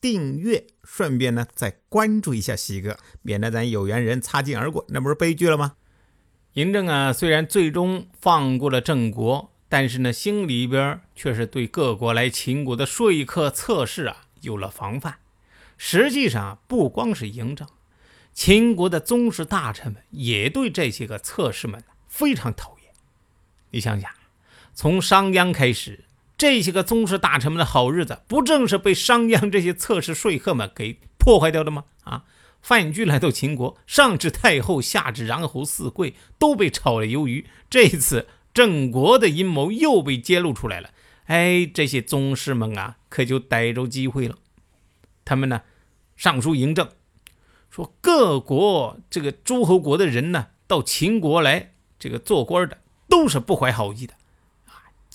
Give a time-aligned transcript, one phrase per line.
[0.00, 5.74] 订阅，顺便呢再关注一下西哥，免得咱有缘人擦肩而过，那不是悲剧了吗？
[6.54, 9.52] 嬴政啊，虽然最终放过了郑国。
[9.70, 15.18] 但是呢，心里边却是对各国来秦国的说客测试啊有了防范。
[15.76, 17.68] 实际上啊，不光是嬴政，
[18.32, 22.94] 秦国的宗室大臣们也对这些个测试们非常讨厌。
[23.72, 24.10] 你想想，
[24.72, 26.06] 从商鞅开始，
[26.38, 31.84] 这些个宗室大臣们的好日子，不正是被商鞅这些测试说客们给破坏掉的吗？
[32.04, 32.24] 啊，
[32.62, 37.44] 范雎来到秦国，上至太后，下至穰侯四贵，都被炒了鱿鱼。
[37.68, 38.28] 这一次。
[38.54, 40.90] 郑国的阴谋又被揭露出来了，
[41.26, 44.36] 哎，这些宗室们啊，可就逮着机会了。
[45.24, 45.60] 他们呢，
[46.16, 46.88] 上书嬴政，
[47.70, 54.14] 说各国这个诸侯国的人呢，到秦国来这个做官的，都是不怀好意的，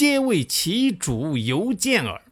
[0.00, 2.22] 皆为其主游谏耳，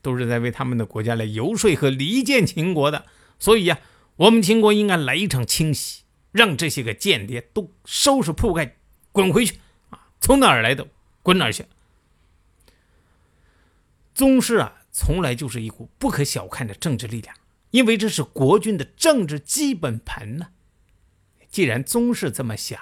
[0.00, 3.04] 都是在为他们的国家来游说和离间秦国的。
[3.40, 3.80] 所以呀，
[4.14, 8.76] 我们秦国应该来一场清洗，让这些个间谍都收拾铺盖，
[9.10, 9.58] 滚回去
[9.90, 10.06] 啊。
[10.20, 10.86] 从哪儿来的，
[11.24, 11.64] 滚哪儿去！
[14.14, 17.34] 宗室啊，从来就是一股不可小看的政治力量，
[17.72, 20.50] 因为这是国君的政治基本盘呢。
[21.48, 22.80] 既然宗室这么想，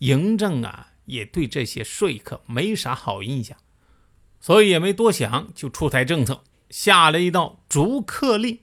[0.00, 3.56] 嬴政啊也对这些说客没啥好印象，
[4.40, 8.58] 所以也没多想，就出台政策，下了一道逐客令。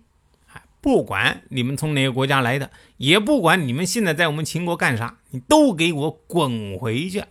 [0.81, 7.23] 不管你们从哪个国家来的，也不管你们现在在我们秦国干啥，你都给我滚回去！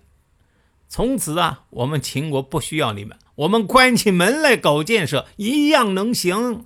[0.86, 6.62] 从此啊，我们秦国不需要你们，我们关起门来搞建设一样能行。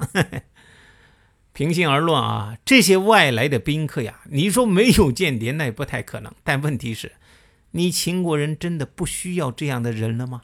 [1.54, 6.34] 平心而论啊，这些外来的宾客呀，你说没有间谍那也不太可能。
[6.42, 7.12] 但问题是，
[7.72, 10.42] 你秦国人真的不需要这样的人了吗？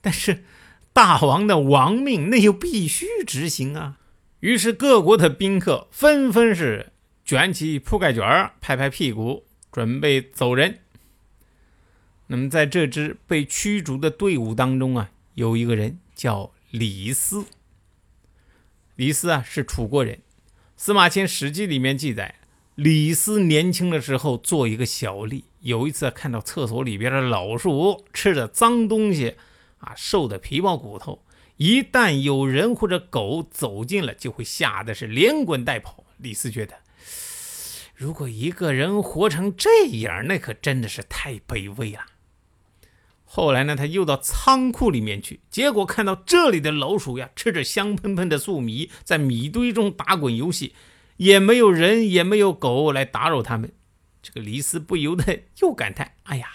[0.00, 0.44] 但是
[0.92, 3.98] 大王的王命，那又必须执行啊。
[4.40, 6.92] 于是各国的宾客纷纷是
[7.24, 10.80] 卷起铺盖卷儿，拍拍屁股，准备走人。
[12.26, 17.46] 那么，在这支被驱逐的队伍当中啊，有一个人叫李斯。
[18.96, 20.16] 李斯啊是楚国人，
[20.76, 22.36] 《司马迁史记》里面记载，
[22.76, 29.34] 李斯年轻的时候做一个小吏，有一次看到厕所里边的老鼠吃的脏东西，
[29.78, 31.24] 啊，瘦的皮包骨头，
[31.56, 36.04] 一旦有人或者狗走近了，就会吓得是连滚带跑。
[36.18, 36.74] 李斯觉得，
[37.94, 42.00] 如果一个人活成这样，那可真的是太卑微了。
[43.24, 50.74] 后来呢，他又到仓库里面去，结果看到这里的老鼠呀，吃着香喷喷的粟米，在米堆中打滚游戏，
[51.16, 53.72] 也没有人，也没有狗来打扰他们。
[54.24, 56.48] 这个李斯不由得又感叹：“哎呀，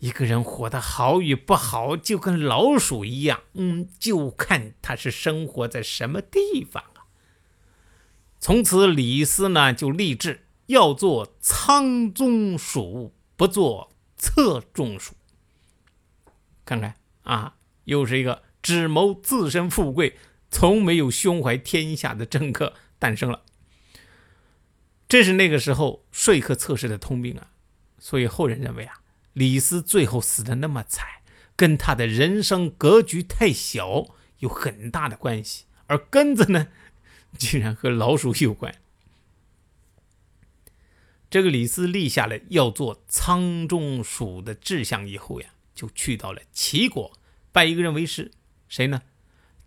[0.00, 7.06] 一个人活得好与不好，就跟老鼠一样，嗯，就看他是生活在什么地方啊。”
[8.40, 13.88] 从此，李斯呢就立志要做仓中鼠，不做。
[14.22, 15.14] 侧中鼠，
[16.66, 17.54] 看看啊，
[17.84, 20.18] 又是一个只谋自身富贵，
[20.50, 23.44] 从没有胸怀天下的政客诞生了。
[25.10, 27.50] 这是那个时候说客测试的通病啊，
[27.98, 29.00] 所以后人认为啊，
[29.32, 31.04] 李斯最后死的那么惨，
[31.56, 36.68] 跟他的人生格局太小有很大的关系，而根子呢，
[37.36, 38.72] 竟然和老鼠有关。
[41.28, 47.12] 这个李斯立下了要做仓中鼠的志向以后呀，就去到了齐国，
[47.50, 48.30] 拜一个人为师，
[48.68, 49.02] 谁呢？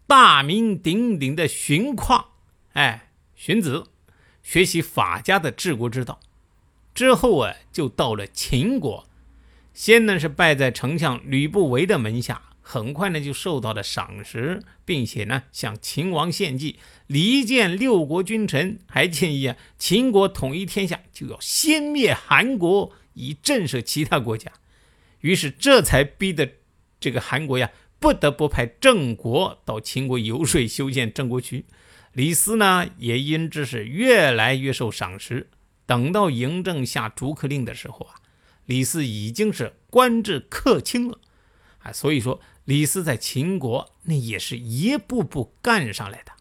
[0.08, 2.30] 大名鼎鼎的荀况，
[2.72, 3.88] 哎，荀子，
[4.44, 6.20] 学习法家的治国之道。
[6.94, 9.08] 之后啊，就到了秦国，
[9.74, 12.44] 先呢是拜在丞相吕不韦的门下。
[12.66, 24.50] 很快呢，就受到了赏识，并且呢，向秦王献计，离间六国君臣，还建议啊，秦国统一天下就要先灭韩国，以震慑其他国家。
[25.20, 26.54] 于是，这才逼得
[27.02, 27.70] 这个韩国呀，
[28.00, 31.66] 不得不派郑国到秦国游说，修建郑国渠。
[32.14, 35.50] 李斯呢，也因之是越来越受赏识。
[35.86, 38.16] 等到嬴政下逐客令的时候啊，
[38.66, 41.20] 李斯已经是官至客卿了，
[41.80, 42.40] 啊，所以说。
[42.66, 46.32] 李斯在秦国那也是一步步干上来的，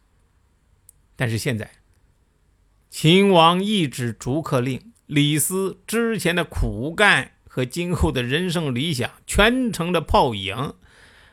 [1.17, 1.73] 但是现在
[2.91, 10.75] 秦王一纸逐客令，李斯之前的苦干和今后的人生理想全成了泡影。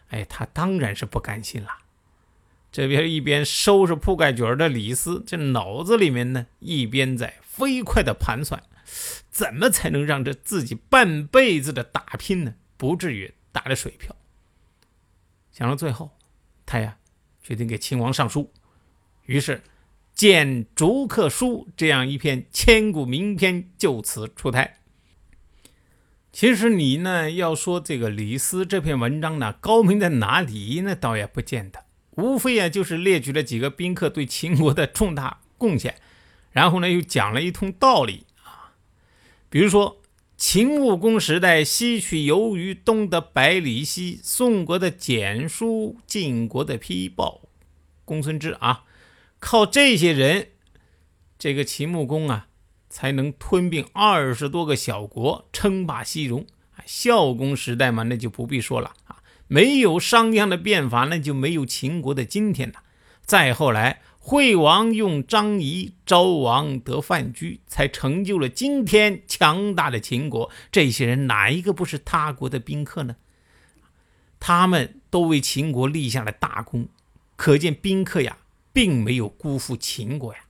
[0.08, 1.70] 哎，他当然是不甘心了。
[2.72, 8.64] 这边一边收拾铺盖卷的李斯，这脑子里面呢，一边在飞快的盘算，
[9.30, 14.16] 怎么才能让这自己半辈子的打拼呢，不至于打了水漂。
[15.52, 16.12] 想到最后，
[16.66, 16.98] 他呀，
[17.42, 18.52] 决定给秦王上书，
[19.26, 19.62] 于是。
[20.22, 24.80] 《见逐客书》这样一篇千古名篇就此出台。
[26.34, 30.94] 其实你呢要说这个李斯这篇文章呢高明在哪里那？
[30.94, 35.96] 倒也不见得，无非啊就是列举了几个宾客对秦国的重大贡献，
[36.52, 38.74] 然后呢又讲了一通道理啊。
[39.50, 40.02] 比如说
[40.38, 47.42] 秦穆公时代西取由于东得百里奚，宋国的简书，晋国的丕豹，
[48.06, 48.84] 公孙支啊。
[49.40, 50.50] 靠这些人，
[51.38, 52.48] 这个秦穆公啊，
[52.90, 56.46] 才能吞并二十多个小国，称霸西戎。
[56.86, 58.94] 孝公时代嘛，那就不必说了，
[59.50, 62.76] 没有商鞅的变法，那就没有秦国的今天了。
[63.26, 70.50] 再后来，惠王用张仪，昭王得范雎，才成就了今天强大的秦国。
[70.72, 73.18] 这些人哪一个不是他国的宾客呢？
[74.40, 76.88] 他们都为秦国立下了大功，
[77.36, 78.38] 可见宾客呀。
[78.72, 80.42] 并没有辜负秦国呀。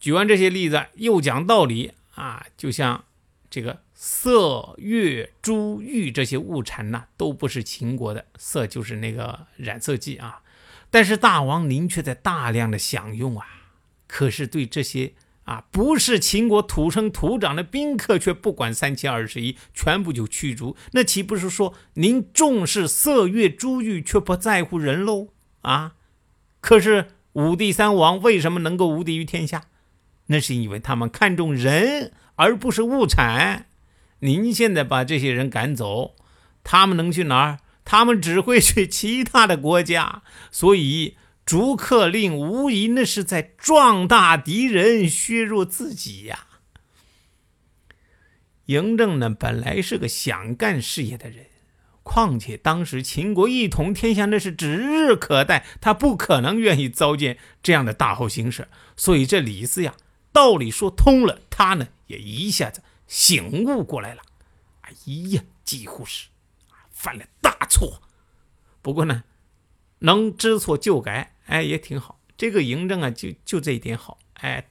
[0.00, 3.04] 举完这些例子，又讲道理啊，就像
[3.50, 10.42] 这个色、月、珠、玉这些物产呢，都不是秦国的，色就是那个染色剂啊。
[10.90, 13.46] 但是大王您却在大量的享用啊，
[14.06, 15.14] 可是对这些
[15.44, 25.28] 啊不是秦国土生土长的宾客却不管三七二十一，全部就驱逐，那岂不是说您重视色、月、珠、玉，却不在乎人喽？
[25.62, 25.94] 啊？
[26.60, 29.64] 可是五帝三王为什么能够无敌于天下？
[30.26, 33.66] 那是因为他们看重人，而不是物产。
[34.24, 36.16] 您现在把这些人赶走，
[36.62, 37.58] 他们能去哪儿？
[37.84, 40.22] 他们只会去其他的国家。
[40.50, 46.46] 所以逐客令无疑那是在壮大敌人，削弱自己呀。
[48.68, 51.44] 嬴政呢，本来是个想干事业的人。
[52.02, 58.68] 况且当时秦国一统天下，那是指日可待，他不可能愿意糟践这样的大好形势。
[58.96, 59.94] 所以这李斯呀，
[60.32, 62.82] 道理说通了，他呢也一下子
[63.14, 64.22] 醒悟过来了。
[64.80, 64.90] 哎
[65.30, 66.26] 呀，几乎是
[66.90, 68.02] 犯了大错。
[68.82, 69.22] 不过呢，
[70.00, 72.18] 能知错就改，哎，也挺好。
[72.36, 74.68] 这个嬴政啊，就就这一点好，哎，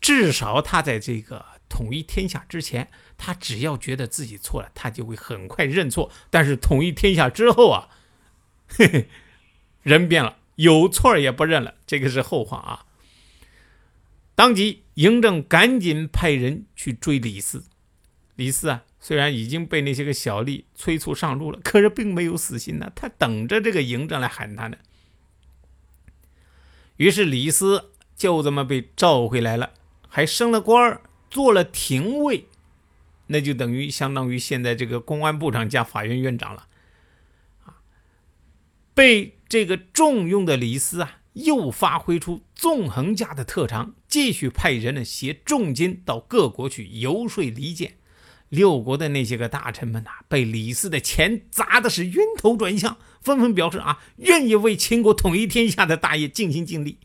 [0.00, 2.90] 至少他在这个统一天下之前。
[3.16, 6.10] 他只要觉得自己错了，他就会很快认错。
[6.30, 7.90] 但是统一天下之后啊，
[8.68, 9.08] 嘿嘿，
[9.82, 12.86] 人变了，有错也不认了，这个是后话啊。
[14.34, 17.64] 当即，嬴政赶紧派人去追李斯。
[18.34, 24.76] 李斯啊，虽然已经被那些个小吏催促上路了， 可是并没有死心呢，他等着这个嬴政来喊他呢。
[26.96, 29.72] 于是李斯就这么被召回来了，
[30.08, 31.00] 还升了官儿，
[31.30, 32.48] 做了廷尉。
[33.28, 36.66] 那就等于相当于现在这个公安部长加法院院长了，
[37.64, 37.78] 啊，
[38.94, 47.98] 被这个重用的李斯啊，又发挥出纵横家的特长，继续派人呢携重金到各国去游说离间。
[48.48, 56.98] 六国的那些个大臣们呐，被李斯的钱砸的是晕头转向，纷纷表示啊，愿意为秦国统一天下的大业尽心尽力。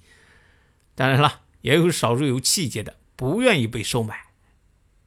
[0.95, 4.27] 当然了，也有少数有气节的，不愿意被收买。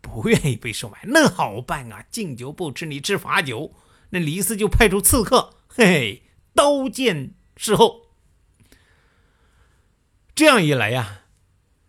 [0.03, 2.05] 不愿意被收买，那好办啊！
[2.13, 3.75] 敬酒不吃，你吃罚酒。
[4.11, 6.23] 那李斯就派出刺客，嘿嘿，
[6.55, 8.03] 刀剑侍候。
[10.33, 11.23] 这样一来呀，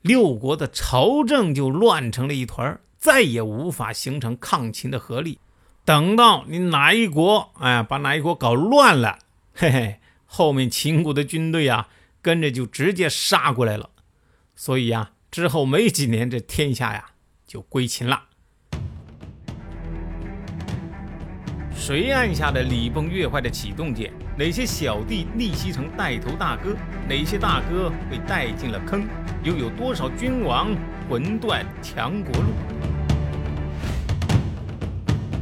[0.07, 5.39] 六国的朝政就乱成了一团，再也无法形成抗秦的合力。
[5.83, 9.19] 等到你哪一国哎，把哪一国搞乱了，
[9.53, 11.89] 嘿嘿，后面秦国的军队啊，
[12.21, 13.89] 跟着就直接杀过来了。
[14.55, 17.11] 所以呀，之后没几年，这天下呀。
[17.47, 18.25] 就归秦了。
[21.73, 24.11] 谁按下的礼崩乐坏的启动键？
[24.37, 26.75] 哪些小弟逆袭成带头大哥？
[27.09, 29.03] 哪些大哥被带进了坑？
[29.41, 30.67] 又有多少君王
[31.09, 32.49] 魂断强国路？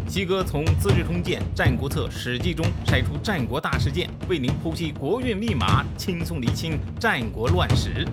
[0.08, 8.08] 西哥从《资治通鉴》《战国策》《史记》中筛出战国大事件，为您剖析国运密码，轻松理清战国乱史。